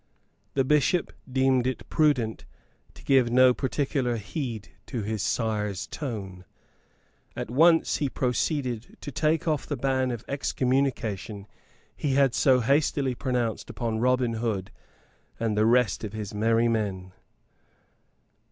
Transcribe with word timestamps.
The 0.55 0.63
Bishop 0.63 1.13
deemed 1.31 1.67
it 1.67 1.87
prudent 1.87 2.45
to 2.95 3.03
give 3.03 3.29
no 3.29 3.53
particular 3.53 4.15
heed 4.17 4.69
to 4.87 5.03
his 5.03 5.21
sire's 5.21 5.85
tone. 5.85 6.43
At 7.35 7.51
once 7.51 7.97
he 7.97 8.09
proceeded 8.09 8.97
to 8.99 9.11
take 9.11 9.47
off 9.47 9.67
the 9.67 9.77
ban 9.77 10.09
of 10.09 10.25
excommunication 10.27 11.45
he 11.95 12.13
had 12.15 12.33
so 12.33 12.61
hastily 12.61 13.13
pronounced 13.13 13.69
upon 13.69 13.99
Robin 13.99 14.33
Hood 14.33 14.71
and 15.39 15.55
the 15.55 15.67
rest 15.67 16.03
of 16.03 16.13
his 16.13 16.33
merry 16.33 16.67
men. 16.67 17.11